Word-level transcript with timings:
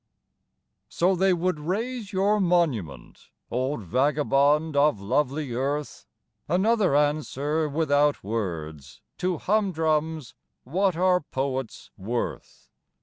V. 0.01 0.03
So 0.89 1.15
they 1.15 1.31
would 1.31 1.59
raise 1.59 2.11
your 2.11 2.39
monument, 2.39 3.29
Old 3.51 3.83
vagabond 3.83 4.75
of 4.75 4.99
lovely 4.99 5.53
earth? 5.53 6.07
Another 6.47 6.95
answer 6.95 7.69
without 7.69 8.23
words 8.23 9.01
To 9.19 9.37
Humdrum's, 9.37 10.33
"What 10.63 10.95
are 10.95 11.21
poets 11.21 11.91
worth?" 11.97 12.67